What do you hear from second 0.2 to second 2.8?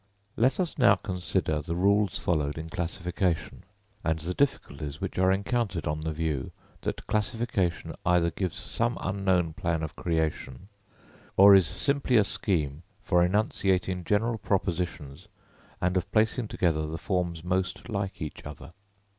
Let us now consider the rules followed in